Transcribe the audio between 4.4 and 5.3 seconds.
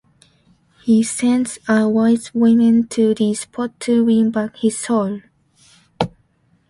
his soul.